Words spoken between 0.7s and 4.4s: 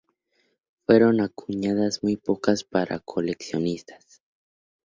Fueron acuñadas muy pocas, para coleccionistas.